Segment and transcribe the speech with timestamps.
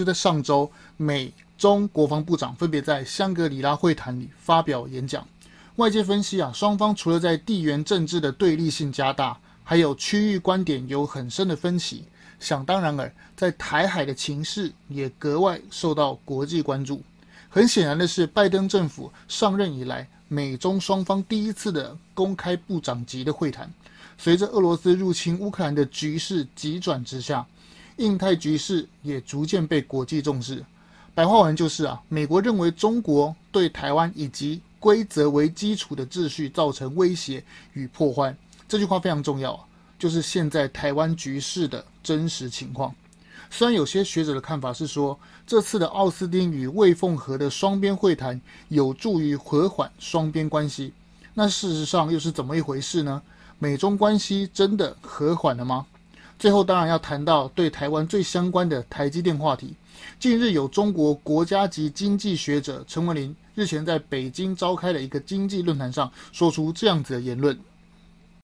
[0.00, 5.28] 就在上周，美中国防部长分别在香格里拉会谈里发表演讲。
[5.76, 12.04] 外界分析啊，双方除了在地缘政治的对立性加大，还有区域观点有很深的分歧。
[12.38, 17.02] 想当然尔，在台海的情势也格外受到国际关注。
[17.50, 23.70] 很显然的是，拜登政府上任以来，美中双方第一次的公开部长级的会谈。
[24.16, 27.46] 随着俄罗斯入侵乌克兰的局势急转直下，
[28.00, 30.64] 印太局势也逐渐被国际重视。
[31.14, 37.44] 白话文就是啊，美国认为中国对台湾以及规则为基础的秩序造成威胁
[37.74, 38.34] 与破坏。
[38.66, 39.64] 这句话非常重要啊，
[39.98, 42.94] 就是现在台湾局势的真实情况。
[43.50, 50.94] 虽然有些学者的看法是说，这次的奥斯汀与魏凤和的双边会谈有助于和缓双边关系，
[51.34, 53.20] 那事实上又是怎么一回事呢？
[53.58, 55.84] 美中关系真的和缓了吗？
[56.40, 59.76] 最后当然要谈到对台湾最相关的台积电话题。
[60.18, 67.54] 近日有中国国家级经济学者陈文林日前在北京召开的一个经济论坛上说出这样子的言论：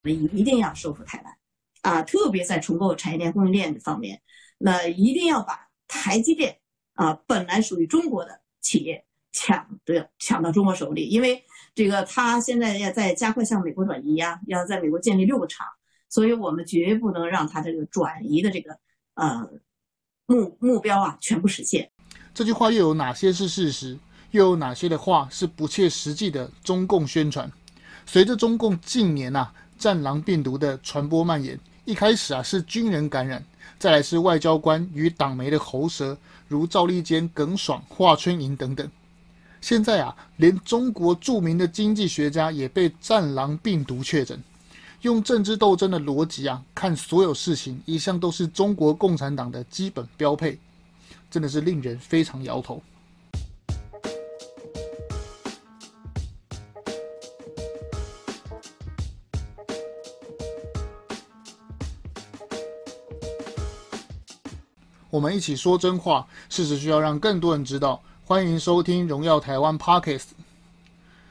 [0.05, 4.21] 我们一定要收复台湾啊，特别在重构产业链供应链方面，
[4.59, 6.55] 那一定要把台积电
[6.97, 11.43] 啊本来属于中国的企业抢的抢到中国手里，因为。
[11.75, 15.67] 这个他现在要在加快向美国转移呀，要在美国建立六个厂，
[16.09, 18.79] 所以我们绝不能让他这个转移的这个
[19.15, 19.49] 呃
[20.27, 21.91] 目目标啊全部实现。
[22.35, 23.99] 这句话又有哪些是事实？
[24.33, 27.51] 又有哪些的话是不切实际的中共宣传？
[28.05, 33.43] 随着中共近年呐、战狼病毒的传播蔓延，一开始啊是军人感染，
[33.79, 36.17] 再来是外交官与党媒的喉舌，
[36.49, 38.89] 如赵立坚、耿爽、华春莹等等。
[39.61, 44.39] 现在啊，连中国著名的经济学家也被战狼病毒确诊。
[45.03, 50.59] 用政治斗争的逻辑啊，看所有事情一向都是中国共产党的基本标配，
[51.31, 52.83] 真的是令人非常摇头。
[65.11, 68.03] 我们一起说真话，事实需要让更多人知道。
[68.25, 70.31] 欢迎收听《荣耀台湾》Podcast。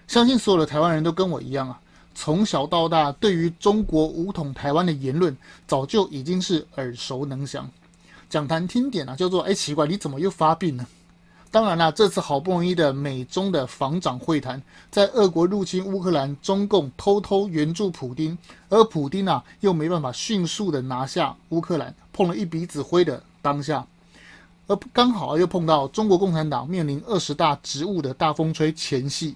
[0.07, 1.81] 相信所有的台湾人都跟我一样啊，
[2.25, 5.37] 从小到大对于中国武统台湾的言论，
[5.67, 7.69] 早就已经是耳熟能详。
[8.27, 10.87] 讲谈听点啊，叫做“哎，奇怪，你怎么又发病了？”
[11.51, 14.59] 当然啦，这次好不容易的美中的防长会谈，
[14.89, 18.35] 在俄国入侵乌克兰，中共偷偷援助普丁，
[18.69, 23.85] 而普丁啊又没办法迅速的拿下乌克兰，碰了一鼻子灰的当下。
[24.65, 29.35] 而刚好又碰到中国共产党面临二十大职务的大风吹前夕，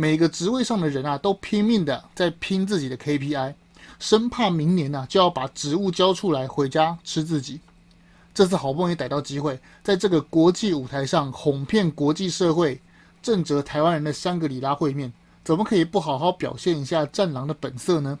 [0.00, 3.52] 每个职位上的人啊都拼命的在拼自己的 KPI，
[3.98, 7.60] 生怕明年啊就要把职务交出来回家吃自己。
[8.32, 12.80] 这次好不容易逮到机会，在这个国际舞台上哄骗国际社会、
[13.20, 15.12] 正则台湾人的香格里拉会面，
[15.44, 18.18] 怎么可以不好好表现一下战狼的本色呢？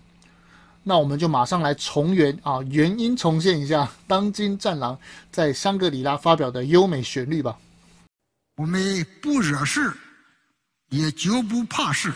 [0.82, 4.98] 那我们就马上来重原啊，原音重现一下当今战狼
[5.30, 7.56] 在香格里拉发表的优美旋律吧。
[8.58, 9.90] 我们不惹事，
[10.90, 12.14] 也绝不怕事。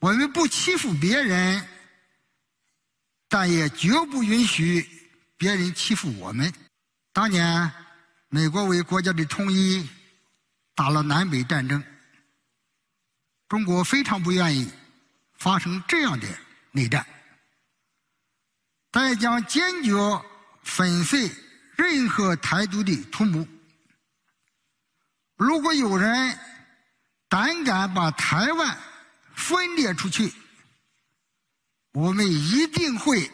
[0.00, 1.66] 我们不欺负别人，
[3.28, 4.86] 但也绝不允许
[5.36, 6.52] 别人欺负我们。
[7.12, 7.72] 当年
[8.28, 9.88] 美国为国家的统一
[10.74, 11.82] 打了南北战争，
[13.48, 14.70] 中国非常不愿意
[15.38, 16.28] 发生这样的
[16.72, 17.06] 内战。
[18.90, 19.92] 但将坚决
[20.62, 21.30] 粉碎
[21.76, 23.46] 任何台独的图谋。
[25.36, 26.38] 如果有人
[27.36, 28.78] 胆敢把台湾
[29.34, 30.32] 分裂出去，
[31.92, 33.30] 我们一定会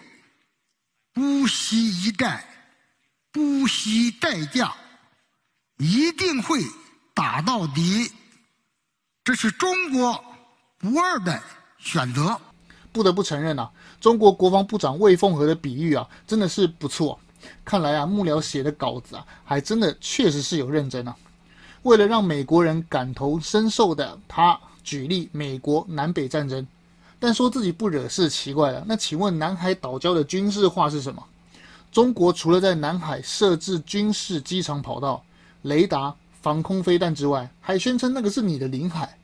[1.13, 2.45] 不惜一战，
[3.31, 4.75] 不惜代价，
[5.77, 6.65] 一定会
[7.15, 8.11] 打到底。
[9.23, 10.25] 这是中国
[10.79, 11.41] 不二的
[11.79, 12.41] 选择。
[12.91, 13.71] 不得不承认呐、啊，
[14.01, 17.21] 中国国防部长魏凤和的比喻啊，真的是不错。
[17.65, 21.17] 看来啊，幕僚写的稿子啊，还真的确实是有认真啊。
[21.83, 26.67] 为了让美国人感同身受的，他举例美国南北战争，
[27.19, 28.85] 但说自己不惹事，奇怪了。
[28.87, 31.23] 那请问南海岛礁的军事化是什么？
[31.91, 35.23] 中国除了在南海设置军事机场跑道、
[35.63, 39.19] 雷达、防空飞弹之外，还宣称那个是你的领海，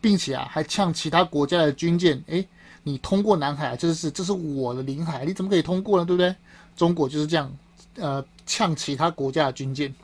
[0.00, 2.48] 并且啊，还呛其他国家的军舰，诶
[2.82, 6.04] 你通过南海，这是这是我的领海，你怎么可以通过呢？
[6.04, 6.34] 对不对？
[6.76, 7.52] 中国就是这样，
[7.96, 9.94] 呃，呛其他国家的军舰，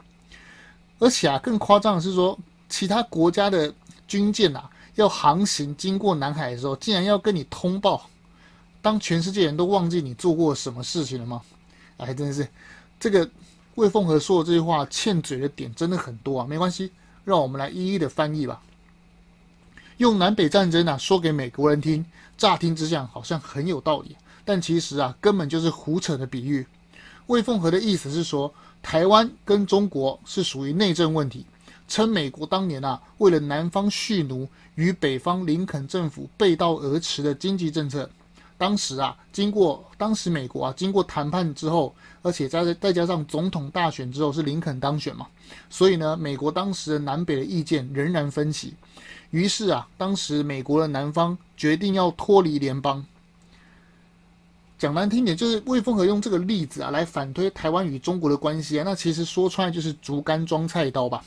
[1.03, 2.39] 而且啊，更夸张的是说，
[2.69, 3.75] 其他国家的
[4.07, 8.09] 军舰啊，要航行经过南海的时候，竟然要跟你通报，
[8.81, 11.43] 当全世界人都忘记你做过什么事情了吗？
[11.97, 12.47] 哎，真的是，
[13.01, 13.29] 这个
[13.75, 16.93] 魏凤和说的这句话欠嘴的点真的很多啊，没关系，
[17.25, 18.63] 让我们来一一的翻译吧。
[19.97, 22.07] 用南北战争啊说给美国人听，
[22.39, 26.65] 乍听之下好像很有道理，但其实啊根本就是胡扯的比喻。
[27.27, 28.53] 魏凤和的意思是说，
[28.83, 31.47] 台湾跟中国是属于内政问题，
[31.87, 38.11] 称美国当年啊为了南方蓄奴，与北方林肯政府背道而驰的经济政策。
[38.59, 41.93] 当时啊，经过当时美国啊经过谈判之后，
[42.23, 45.27] 而且再再加上总统大选之后是林肯当选嘛，
[45.69, 48.75] 所以呢，美国当时的南北的意见仍然分歧。
[49.31, 53.05] 于是啊，当时美国的南方决定要脱离联邦。
[54.83, 61.25] 讲难听点，就是魏凤和用这个例子啊来反推台湾与中国的关系啊，那其实说出来就是竹竿装菜刀吧。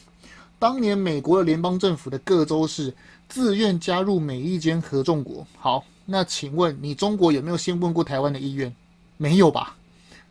[0.59, 2.93] 当年美国的联邦政府的各州市
[3.29, 5.47] 自愿加入美利坚合众国。
[5.57, 8.75] 好，那请问你中国有没有先问过台湾的意愿？
[9.15, 9.77] 没有吧？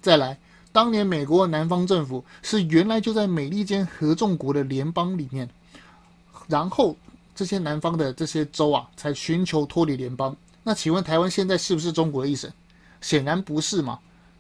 [0.03, 0.38] 再来，
[0.70, 5.49] 当年美国南方政府是原来就在美利坚合众国的联邦里面，
[6.47, 6.94] 然后。
[7.35, 10.37] 这些南方的这些州啊，才寻求脱离联邦。
[10.62, 12.49] 那请问台湾现在是不是中国的一省？
[13.05, 13.99] 显然不是嘛。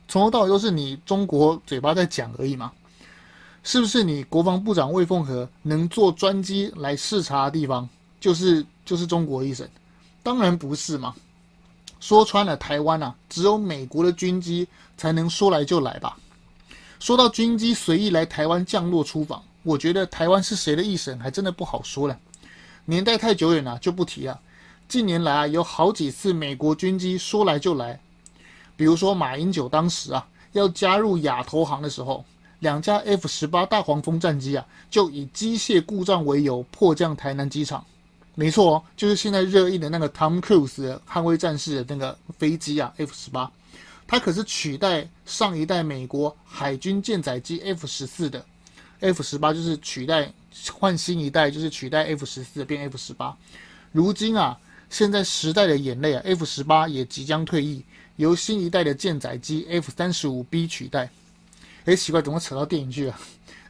[0.08, 2.72] 从头到尾都是你中国嘴巴在讲而已嘛。
[3.62, 7.86] 是不是你国防部长魏凤和能坐专机来视察的地方，
[8.18, 9.68] 就是就是中国一省？
[10.22, 11.14] 当然不是嘛。
[12.00, 14.66] 说穿了，台湾啊，只有美国的军机
[14.96, 16.16] 才能说来就来吧。
[17.00, 22.18] 说到军机随意来台湾降落出访，我觉得台湾是谁的一省，还真的不好说了。
[22.86, 24.40] 年代太久远了，就不提了。
[24.86, 27.98] 近年来啊，有好几次美国军机说来就来，
[28.76, 32.24] 比如说马英九当时啊要加入亚投行的时候，
[32.60, 37.84] 两架 F 十八大黄蜂战机啊就以机械故障为由迫降台南机场。
[38.34, 43.48] 没错，就是现在热议的那个 Tom Cruise 捍卫战士的那个飞机啊，F 十八，
[44.06, 48.44] 它可是取代上一代美国海军舰载机 F 十四的。
[49.00, 50.32] F 十八就是取代
[50.72, 53.36] 换新一代，就是取代 F 十四变 F 十八。
[53.92, 57.84] 如今啊，现在时代的眼泪啊，F 十八也即将退役，
[58.16, 61.10] 由新一代的舰载机 F 三十五 B 取代。
[61.84, 63.18] 哎，奇怪，怎么扯到电影去了？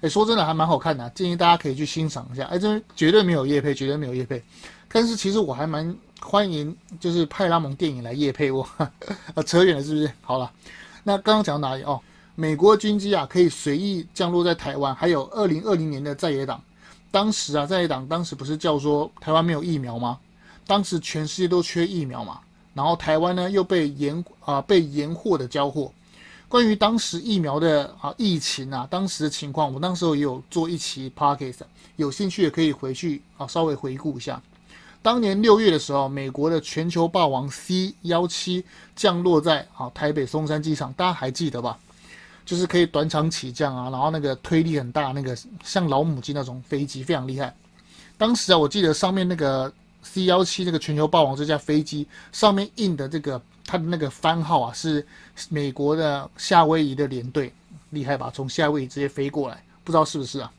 [0.00, 2.44] 哎，说真的，还蛮好看的，建议大家可以去欣赏一下。
[2.44, 4.42] 哎，这绝对没有夜配，绝对没有夜配。
[4.88, 8.62] 但是其实我还蛮欢迎，就是派拉蒙电影来夜配我。
[8.76, 10.12] 啊， 扯远了是不是？
[10.20, 10.50] 好了，
[11.02, 12.00] 那刚刚讲到哪里哦？
[12.36, 14.94] 美国军机啊，可以随意降落在台湾。
[14.94, 16.62] 还有二零二零年的在野党，
[17.10, 20.18] 当时啊，在野党当时不是叫说台湾没有疫苗吗？
[20.66, 22.40] 当时全世界都缺疫苗嘛，
[22.74, 25.90] 然后台湾呢又被延啊被延货的交货。
[26.48, 31.60] 关于当时疫苗的啊疫情啊，当时的情况，我那时候也有做一期 podcast，
[31.96, 34.40] 有兴趣也可以回去啊稍微回顾一下。
[35.02, 41.78] 当年六月的时候，美国的全球霸王 C 幺七降落在啊台北松山机场，大家还记得吧？
[42.46, 47.54] 就是可以短场起降啊，然后那个推力很大，那个像老母鸡那种飞机非常厉害。
[48.16, 49.72] 当时啊，我记得上面那个
[50.04, 55.04] C 幺七那个全球霸王这架飞机上面印的这个它的那个番号啊，是
[55.48, 57.52] 美国的夏威夷的联队，
[57.90, 58.30] 厉害吧？
[58.32, 60.52] 从夏威夷直接飞过来，不知道是不是啊？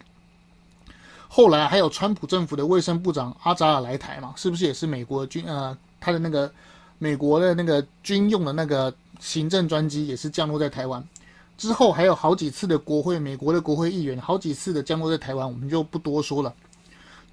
[1.27, 6.51] 后来还有川普政府的卫生部长阿扎尔来台嘛，是不是也是美国军呃他的那个
[6.97, 11.07] 美国的那个军用的那个行政专机也是降落在台湾？
[11.57, 16.53] 之后还有好几次的国会，美国的国会议员好几次的降落在台湾，我们就不多说了。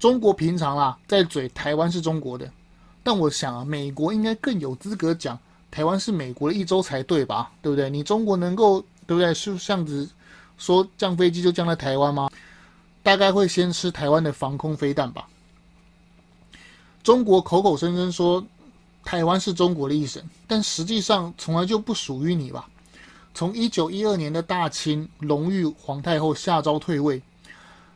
[0.03, 2.51] 中国平常啦，在嘴台湾是中国的，
[3.03, 5.39] 但我想啊，美国应该更有资格讲
[5.71, 7.49] 台湾是美国的一州才对吧？
[7.61, 7.89] 对不对？
[7.89, 9.33] 你中国能够对不对？
[9.33, 10.09] 是这样子
[10.57, 12.29] 说降飞机就降在台湾吗？
[13.01, 15.25] 大概会先吃台湾的防空飞弹吧。
[17.01, 18.45] 中国口口声声说
[19.05, 22.67] 台湾是中国的一省，但实际上从来就不属于你吧？
[23.33, 27.21] 从一九一二年的大清隆裕皇太后下诏退位，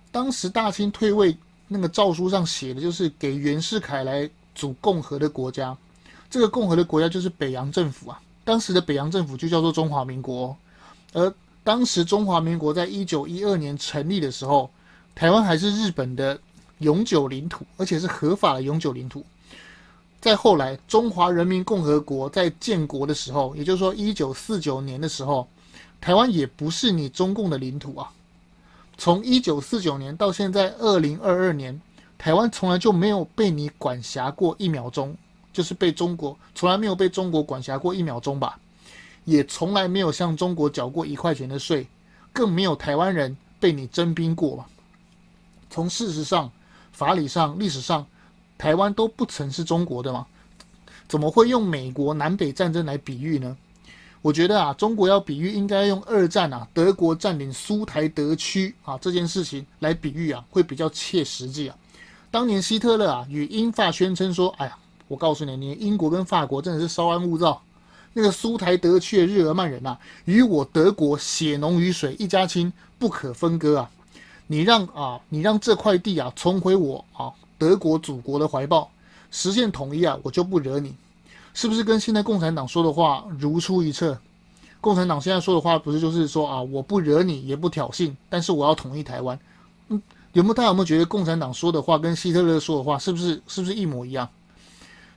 [0.10, 1.38] 当时大清退位
[1.68, 5.76] 那个诏书上写的就是给袁世凯来组共和的国家，
[6.30, 8.20] 这个共和的国家就是北洋政府啊。
[8.44, 10.56] 当时的北洋政府就叫做中华民国，
[11.14, 11.34] 而
[11.64, 14.70] 当时中华民国在一九一二年成立的时候，
[15.14, 16.40] 台湾还是日本的
[16.78, 19.26] 永久领土，而且是合法的永久领土。
[20.22, 25.48] 再后来，中华人民共和国在建国的时候，也就是说一九四九年的时候，
[26.00, 28.10] 台湾也不是你中共的领土啊。
[28.98, 31.80] 从一九四九年到现在二零二二年，
[32.18, 35.16] 台湾从来就没有被你管辖过一秒钟，
[35.54, 38.60] 就是被中国从来没有被中国管辖过一秒钟吧，
[39.26, 41.88] 也从来没有向中国缴过一块钱的税，
[42.34, 44.68] 更没有台湾人被你征兵过吧。
[45.70, 46.52] 从事实上、
[46.92, 48.06] 法理上、历史上。
[48.60, 50.26] 台湾都不曾是中国的吗？
[51.08, 53.56] 怎么会用美国南北战争来比喻呢？
[54.28, 61.76] 我觉得啊，中国要比喻，应该用二战啊，德国占领苏台德区啊这件事情来比喻啊，会比较切实际啊。
[62.30, 67.62] 当年希特勒啊与英法宣称说：“哎呀，我告诉你，你英国跟法国真的是稍安勿躁。
[68.12, 73.90] 那个苏台德区的日耳曼人呐、与我德国血浓于水，一家亲，不可分割啊！
[74.48, 78.92] 你让啊，你让这块地啊重回我啊德国祖国的怀抱，
[79.32, 80.94] 实现统一啊，我就不惹你。”
[81.58, 84.16] 是不是跟现在共产党说的话如出一辙？
[84.80, 89.40] 共产党现在说的话不是就是说啊，我不惹你，也不挑衅，但是我要统一台湾。
[89.88, 90.00] 嗯，
[90.34, 94.30] 有没有大家有没有觉得共产党说的话跟希特勒说的话是不是是不是一模一样？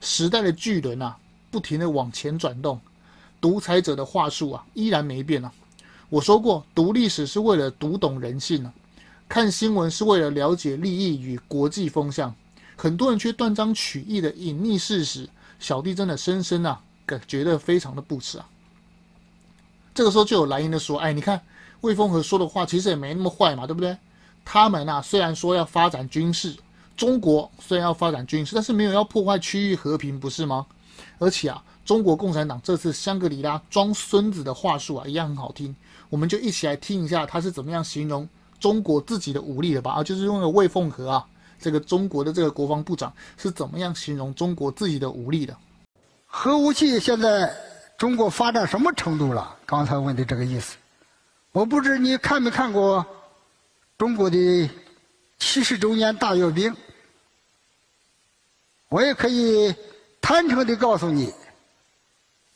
[0.01, 1.15] 时代的巨轮啊，
[1.51, 2.81] 不停的往前转动，
[3.39, 5.53] 独裁者的话术啊依然没变啊。
[6.09, 8.73] 我说过，读历史是为了读懂人性啊，
[9.29, 12.35] 看新闻是为了了解利益与国际风向，
[12.77, 15.29] 很多人却断章取义的隐匿事实。
[15.61, 18.49] 小弟真的深深啊，感觉得非常的不齿啊。
[19.95, 21.41] 这个时候就有蓝营的说：“哎，你看
[21.83, 23.97] 魏凤和说的话其实也没那么坏嘛，对不对？
[24.45, 26.57] 他们啊虽然说要发展军事，
[26.97, 30.67] 中国虽然要发展军事，但是没有要破坏区域和平，不是吗？
[31.19, 35.77] 而且啊，中国共产党这次香格里拉装孙子的话术啊，一样很好听。
[36.09, 38.27] 我们就一起来听一下他是怎么样形容
[38.59, 39.93] 中国自己的武力的吧。
[39.93, 41.27] 啊，就是用了魏凤和啊。”
[41.61, 45.57] 这个中国的这个国防部长是怎么样形容中国自己的武力的？
[46.27, 47.55] 核武器现在
[47.99, 49.57] 中国发展什么程度了？
[49.67, 50.77] 刚才问的这个意思，
[51.53, 53.05] 我不知你看没看过
[53.99, 54.71] 中国的
[55.39, 56.75] 七十周年大阅兵？
[58.89, 59.75] 我也可以
[60.21, 61.33] 坦诚地告诉你，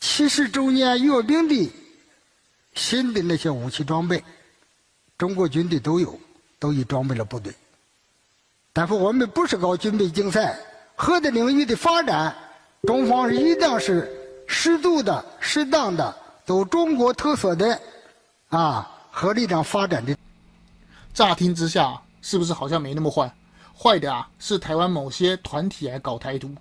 [0.00, 1.72] 七十周年阅兵的
[2.74, 4.22] 新的那些武器装备，
[5.16, 6.18] 中国军队都有，
[6.58, 7.54] 都已装备了部队。
[8.76, 10.58] 但是我们不是搞军备竞赛，
[10.96, 12.34] 核的领域的发展，
[12.82, 14.12] 中方是一定是
[14.48, 16.12] 适度的、适当的，
[16.44, 17.80] 走中国特色的，
[18.48, 20.16] 啊，核力量发展的。
[21.12, 23.32] 乍听之下，是不是好像没那么坏？
[23.78, 26.52] 坏的啊，是台湾某些团体来搞台独。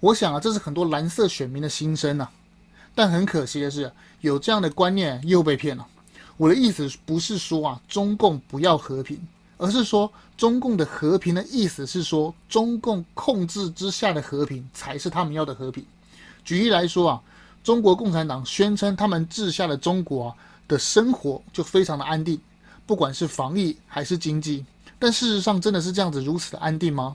[0.00, 2.26] 我想啊，这是很多蓝色选民的心声呐。
[2.94, 5.86] 但很可惜的是，有这样的观念又被骗了。
[6.38, 9.20] 我的意思不是说啊，中共不要和平。
[9.60, 15.84] 而是说，中共的和平的意思是说，中共控制之下的和平才是他们要的和平。
[16.42, 17.22] 举例来说啊，
[17.62, 20.34] 中国共产党宣称他们治下的中国
[20.66, 22.40] 的生活就非常的安定，
[22.86, 24.64] 不管是防疫还是经济。
[24.98, 27.14] 但事实上真的是这样子如此的安定吗？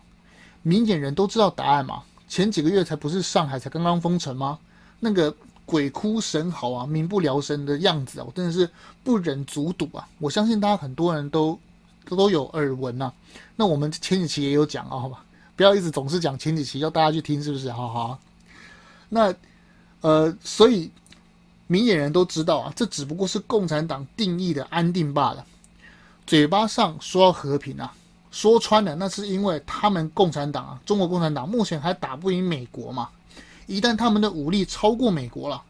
[0.62, 2.04] 明眼人都知道答案嘛。
[2.30, 4.60] 前几个月才不是上海才刚刚封城吗？
[5.00, 5.36] 那个
[5.66, 8.70] 鬼哭神嚎啊，民不聊生的样子啊，我真的是
[9.04, 10.08] 不忍卒睹啊。
[10.20, 11.60] 我相信大家很多人都。
[12.06, 13.14] 都都有耳闻呐、啊，
[13.56, 15.24] 那我们前几期也有讲啊，好吧，
[15.56, 17.72] 不要一直总是讲前几期，要大家去听，是不是？
[17.72, 18.20] 好好。
[19.10, 19.34] 那
[20.02, 20.92] 呃，所以
[21.68, 25.46] 明眼人都知道啊，这只不过是共产党定义的安定罢了。
[26.28, 27.94] 嘴巴上说要和平啊，
[28.32, 33.10] 说穿了，那是因为他们共产党啊，中国共产党目前还打不赢美国嘛。
[33.68, 35.62] 一旦他们的武力超过美国了，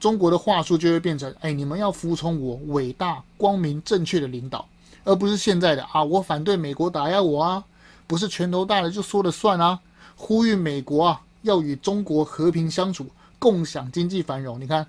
[0.00, 4.66] 中国的话术就会变成：哎，你们要服从我伟大、光明、正确的领导。
[5.06, 7.64] 而不是现在的啊，我反对美国打压我啊，
[8.06, 9.80] 不是拳头大了就说了算啊，
[10.16, 13.06] 呼吁美国啊要与中国和平相处，
[13.38, 14.60] 共享经济繁荣。
[14.60, 14.84] 你看，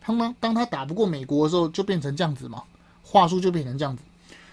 [0.00, 2.64] 他们当他打不过美国的时候，就变成这样子嘛，
[3.04, 4.02] 话术就变成这样子。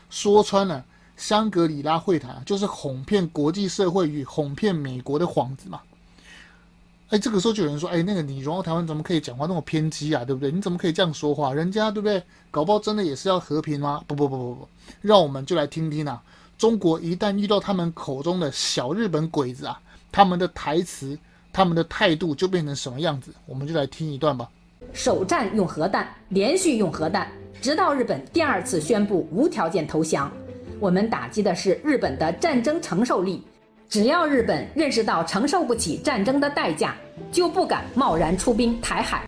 [0.09, 0.85] 说穿了，
[1.17, 5.81] 香格里拉会谈，就是哄骗国际社会与哄骗美国的幌子嘛。
[7.09, 10.25] 哎，这个时候就有人说：“哎，那个你荣耀台湾怎么可以讲话那么偏激啊？
[10.25, 10.51] 对不对？
[10.51, 11.53] 你怎么可以这样说话？
[11.53, 12.21] 人家对不对？
[12.51, 14.03] 搞不好真的也是要和平吗？
[14.05, 14.67] 不不不不不，
[15.01, 16.21] 让我们就来听听啊！
[16.57, 19.79] 中国一旦遇到他们口中的小日本鬼子啊，
[20.11, 21.17] 他们的台词、
[21.53, 23.33] 他们的态度就变成什么样子？
[23.45, 24.49] 我们就来听一段吧。
[24.91, 30.29] 首战用核弹，连续用核弹，直到日本第二次宣布无条件投降。
[30.77, 33.41] 我们打击的是日本的战争承受力。”
[33.89, 36.95] 只要日本认识到承受不起战争的代价，
[37.31, 39.27] 就不敢贸然出兵台海。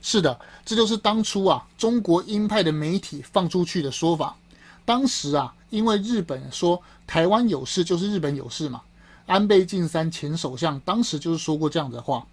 [0.00, 4.36] 是的，这就是当初啊中国鹰派的媒体放出去的说法。
[4.84, 8.80] 当时啊，因为日本说台湾有事就是日本有事嘛，
[9.26, 12.26] 安倍晋三前首相当时就是说过这样的话，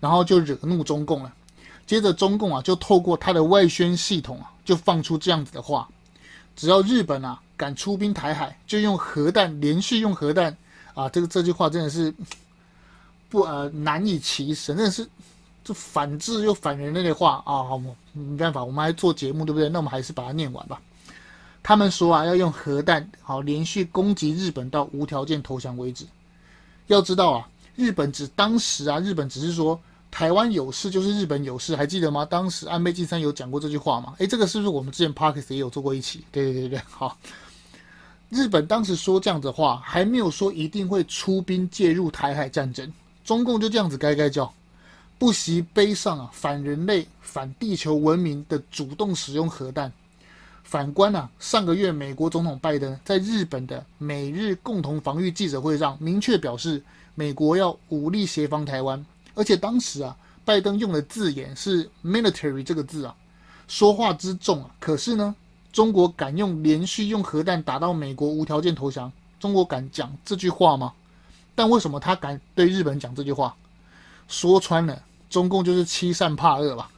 [0.00, 1.32] 然后就惹怒中共了。
[1.86, 5.88] 接着中共啊就透过他的外宣系统啊就放出这样子的话：
[6.58, 7.40] 只要日本啊。
[7.58, 10.56] 敢出兵台海，就用核弹，连续用核弹
[10.94, 11.08] 啊！
[11.08, 12.14] 这个这句话真的是
[13.28, 15.04] 不呃难以启齿，真的是
[15.64, 17.64] 这反智又反人类的话啊！
[17.64, 17.76] 好，
[18.12, 19.68] 没办法，我们还做节目对不对？
[19.70, 20.80] 那我们还是把它念完吧。
[21.60, 26.06] 他们说啊，要用核弹好连续攻击日本到无条件投降为止。
[26.86, 32.24] 要知道啊，日本只当时啊，日本只是说台湾有事就是日本有事，还记得吗？
[32.24, 34.14] 当时安倍晋三有讲过这句话吗？
[34.18, 36.24] 诶，这个是不是我们之前 Podcast 也有做过一期？
[36.32, 37.16] 对对对对，好。
[38.30, 42.92] 日本当时说这样子的话，还没有说一定会出兵介入台海战争，
[43.24, 44.52] 中共就这样子该该叫，
[45.18, 49.90] 不惜背上啊反人类、反地球文明的主动使用核弹。
[50.62, 56.82] 反观啊，上个月美国总统拜登在日本的美日共同防御记者会上明确表示，
[57.14, 59.02] 美国要武力协防台湾，
[59.38, 63.14] 而且当时啊，拜登用的字眼是 “military” 这个字啊，
[63.68, 64.70] 说话之重啊。
[64.80, 65.32] 可是呢，
[65.72, 69.12] 中国敢用连续用核弹打到美国无条件投降？
[69.38, 70.92] 中国敢讲这句话吗？
[71.54, 73.54] 但为什么他敢对日本讲这句话？
[74.26, 76.90] 说穿了，中共就是欺善怕恶吧，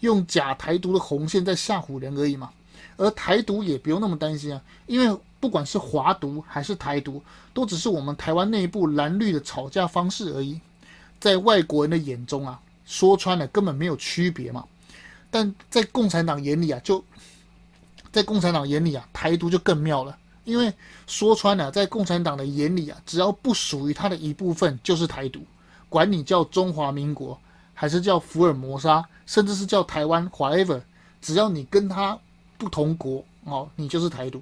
[0.00, 2.50] 用假台独的红线在吓唬人而已嘛。
[2.96, 7.22] 而台独也不用那么担心啊，因为不管是华独还是台独，
[7.52, 10.60] 都只是我们台湾内部蓝绿的吵架方式而已，
[11.24, 14.62] 在外国人的眼中啊，说穿了根本没有区别嘛。
[15.30, 17.02] 但在共产党眼里啊，就
[18.12, 20.14] 在共产党眼里啊，台独就更妙了，
[20.44, 20.70] 因为
[21.06, 25.40] 说穿了，在共产党的眼里啊，只要不属于他的一部分，就是台独，
[25.88, 27.40] 管你叫中华民国，
[27.72, 30.82] 还是叫福尔摩沙，甚至是叫台湾，whatever，
[31.22, 32.18] 只要你跟他。
[32.56, 34.40] 不同国哦，你就是台独。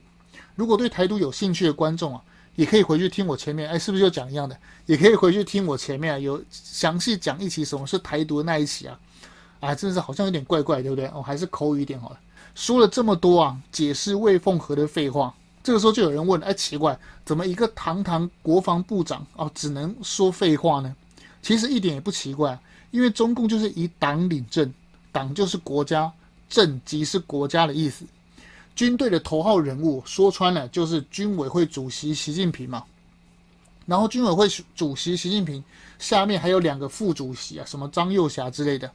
[0.54, 2.22] 如果对台独有兴趣的观众啊，
[2.54, 4.56] 也可以回去听我前面，哎，是不是就讲一样的？
[4.86, 8.98] 也可以回去听我前面啊，有详细讲一期什么是台独的那一期啊，
[9.60, 11.06] 啊，真的是好像有点怪怪，对不对？
[11.08, 12.18] 哦，还是口语一点好了。
[12.54, 20.94] 说了这么多啊，解释魏凤和的废话，这个时候就有人问，哎，奇怪，怎么一个堂堂国防部长哦，只能说废话呢？
[21.40, 22.58] 其实一点也不奇怪，
[22.90, 24.72] 因为中共就是以党领政，
[25.10, 26.12] 党就是国家。
[26.48, 28.04] 政即是国家的意思，
[28.74, 32.82] 军队的头号人物说穿了就是军委会主席习近平嘛。
[33.84, 35.62] 然后军委会主席习近平
[35.98, 38.90] 下面还有两个副主席啊，什么张又侠之类的。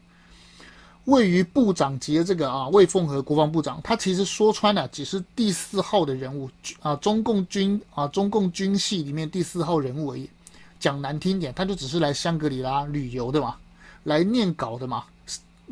[1.06, 6.50] 位于部长级的这个啊，魏凤和国防部长，他其实说穿了只是第四号的人物
[6.82, 10.30] 啊，中共军啊，中共军系里面第四号人物而已。
[10.80, 13.56] 讲难听点，他就只是来香格里拉旅游的嘛，
[14.04, 15.06] 来念稿的嘛。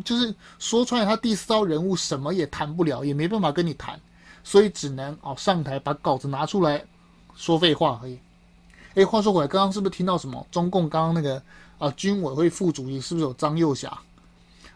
[0.03, 3.97] 就是说出来，他第四号人物什么也谈不了，也没办法跟你谈，
[4.43, 6.83] 所以只能哦上台把稿子拿出来
[7.33, 8.19] 说废话而已。
[8.95, 10.45] 哎，话说回来，刚刚是不是听到什么？
[10.51, 11.41] 中共刚刚那个
[11.77, 13.97] 啊军委会副主席是不是有张又侠？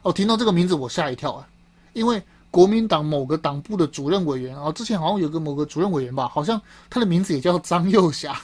[0.03, 1.47] 哦，听到这个名字我吓一跳啊，
[1.91, 8.39] 因为国民党某个党部的主任委员啊，之前好像有个某个主任委员吧，好像他的名字也叫张又侠，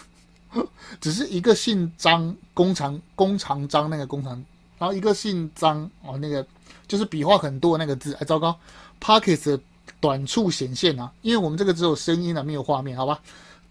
[1.00, 4.32] 只是一个姓张，弓长弓长张那个弓长，
[4.78, 6.46] 然后一个姓张哦那个。
[6.88, 8.58] 就是笔画很多那个字，哎，糟糕
[9.02, 9.60] ，Pockets
[10.00, 13.20] 短处显现啊，因为我们这个只有声音啊，没有画面，好吧。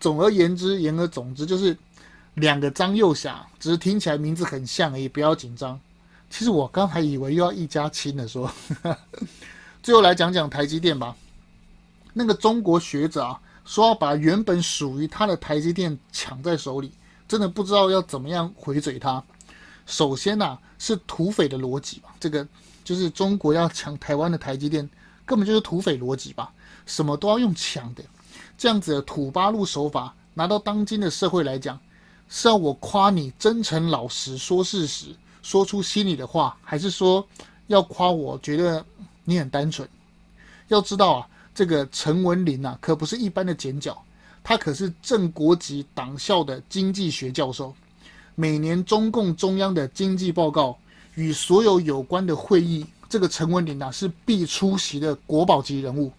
[0.01, 1.77] 总而言之，言而总之，就是
[2.35, 5.81] 两个张又侠，只是听起来名字很像而已，不要紧张。
[6.29, 8.51] 其实我刚才以为又要一家亲的，说。
[9.83, 11.15] 最后来讲讲台积电吧。
[12.13, 16.91] 那个中国学者啊，说要把原本属于他的台积电抢在手里，
[17.29, 19.23] 真的不知道要怎么样回嘴他。
[19.87, 22.47] 首先呐、是土匪的逻辑吧，这个。
[22.85, 24.89] 就是中国要抢台湾的台积电，
[25.25, 26.53] 根本就是土匪逻辑吧？
[26.85, 28.05] 什么都要用抢的，
[28.59, 31.81] 这样子的土八路手法，拿到当今的社会来讲，
[32.29, 35.07] 是要我夸你真诚老实说事实，
[35.43, 37.27] 说出心里的话，还是说
[37.69, 38.85] 要夸我觉得
[39.25, 39.89] 你很单纯？
[40.69, 44.03] 要知道啊，这个陈文林呐，可不是一般的剪脚，
[44.43, 47.75] 他可是正国级党校的经济学教授，
[48.35, 50.77] 每年中共中央的经济报告。
[51.15, 56.13] 与所有有关的会议，这个陈文林啊是必出席的国宝级人物，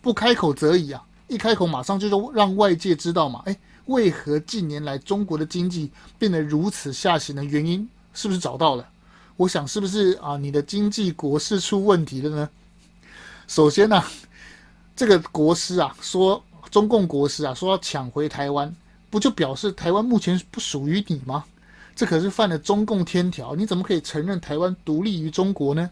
[0.00, 3.42] 不开口则已啊，一开口马上就让外界知道嘛。
[3.46, 8.88] 哎，为何近年来中国的经济变得如此下行的原因，是不是找到了？
[9.36, 10.36] 我想是不是啊？
[10.36, 12.48] 你的经济国师出问题了呢？
[13.48, 14.02] 首先呢、
[14.94, 18.74] 这个国师啊说，中共国师啊说要抢回台湾，
[19.10, 21.44] 不就表示台湾目前不属于你吗？
[21.94, 25.90] 这可是犯了中共天条，你怎么可以承认台湾独立于中国呢？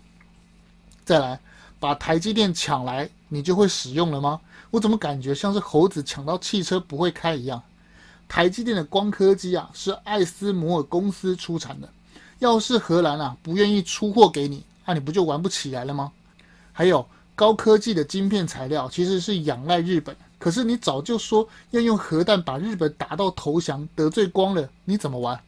[1.05, 1.41] 再来，
[1.79, 4.41] 把台积电抢来，你就会使用了吗？
[4.71, 7.63] 我怎么感觉像是猴子抢到汽车不会开一样？
[8.29, 11.89] 台积电的光刻机啊，是艾斯摩尔公司出产的，
[12.39, 16.13] 要是荷兰啊不愿意出货给你，那、你不就玩不起来了吗？
[16.73, 25.39] 还有高科技的晶片材料其实是仰赖日本，可是你早就说要用核弹把日本打到投降，得罪光了，你怎么玩？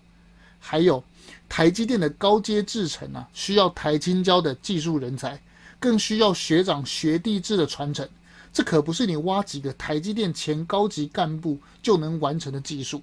[0.64, 1.02] 还有
[1.48, 5.38] 台积电的高阶制程啊，需要台青交的技术人才，
[5.80, 8.08] 更需要学长学弟制的传承。
[8.52, 13.02] 这可不是你挖几个台积电前高级干部就能完成的技术。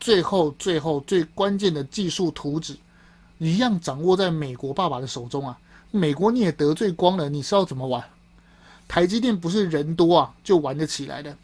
[0.00, 2.74] 最后，最后最关键的技术图纸，
[3.38, 5.58] 一样掌握在美国爸爸的手中啊。
[5.90, 8.02] 美国你也得罪光了，你是要怎么玩？
[8.88, 11.36] 台积电不是人多啊就玩得起来的，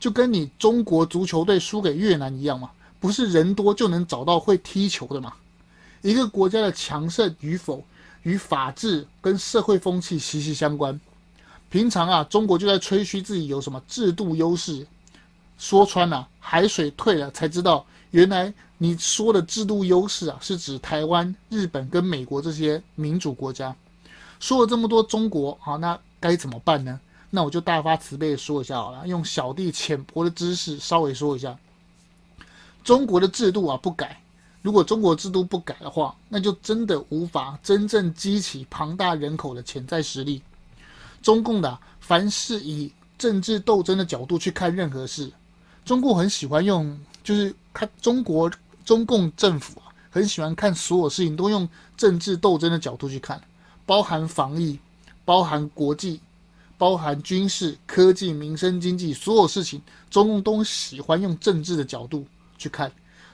[0.00, 2.70] 就跟你中国足球队输给越南一样嘛，
[3.02, 5.32] 不是人多就能找到会踢球的嘛。
[6.02, 7.84] 一个国家的强盛与否，
[8.22, 10.98] 与法治跟社会风气息息相关。
[11.68, 14.86] 平常啊，中国就在吹嘘自己有什么制度优势，
[15.58, 23.74] 说穿了，海水退了才知道，原来你说的制度优势啊，是指台湾、日本跟美国这些民主国家。
[24.38, 27.00] 说了这么多中国，好，那该怎么办呢？
[27.30, 31.58] 那我就大发慈悲的说一下好了，用小弟浅薄的知识稍微说一下。
[32.84, 34.20] 中国的制度啊不改，
[34.60, 40.42] 如果中国制度不改的话，那就真的无法真正激起庞大人口的潜在实力。
[41.22, 45.30] 中共的，凡是以政治斗争的角度去看任何事，
[45.84, 48.50] 中共很喜欢用，就是看中国
[48.84, 53.40] 中共政府啊，很喜欢看所有事情都用政治斗争的角度去看。
[53.84, 54.78] 包含防疫，
[55.24, 56.20] 包含国际，
[56.78, 62.24] 包含军事、科技、民生、经济，所有事情，中共都喜欢用政治的角度
[62.62, 62.92] 去看，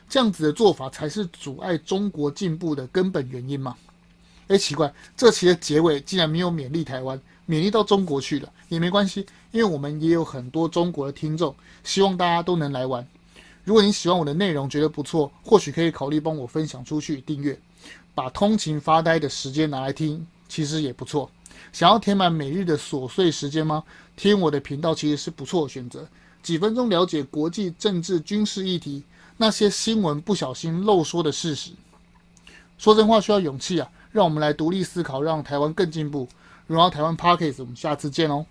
[0.08, 3.76] 这样子的做法才是阻碍中国进步的根本原因嘛？
[4.46, 13.06] 哎，奇怪，这期的结尾竟然没有勉励台湾，勉励到中国去了，也没关系，因为我们也有很多中国的听众，希望大家都能来玩。
[13.64, 17.60] 如果你喜欢我的内容，觉得不错，或许可以考虑帮我分享出去，订阅，
[18.14, 20.26] 把通勤发呆的时间拿来听。
[20.48, 21.30] 其实也不错，
[21.74, 23.84] 想要填满每日的琐碎时间吗？
[24.16, 26.08] 听我的频道其实是不错的选择。
[26.42, 29.04] 几分钟了解国际政治、军事议题，
[29.38, 31.70] 那些新闻不小心漏说的事实。
[32.76, 33.90] 说真话需要勇气啊！
[34.12, 36.28] 让我们来独立思考，让台湾更进步。
[36.66, 38.44] 荣耀台湾 Parkes，我们下次见哦。